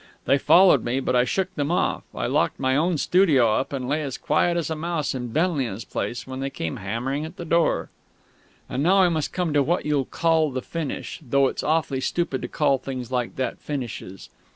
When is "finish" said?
10.63-11.19